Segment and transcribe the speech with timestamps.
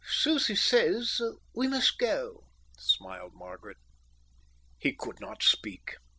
[0.09, 1.21] "Susie says
[1.53, 3.77] we must go," smiled Margaret.
[4.79, 5.97] He could not speak.